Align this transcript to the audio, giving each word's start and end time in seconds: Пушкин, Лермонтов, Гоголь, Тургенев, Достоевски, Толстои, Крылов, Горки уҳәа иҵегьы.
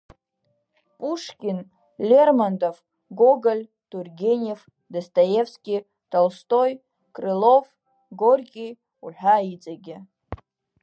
Пушкин, 0.99 1.59
Лермонтов, 2.09 2.75
Гоголь, 3.19 3.65
Тургенев, 3.89 4.59
Достоевски, 4.93 5.75
Толстои, 6.11 6.73
Крылов, 7.15 7.65
Горки 8.21 8.67
уҳәа 9.05 9.35
иҵегьы. 9.53 9.97